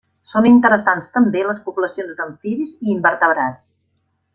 [0.31, 3.75] Són interessants també les poblacions d'amfibis i invertebrats.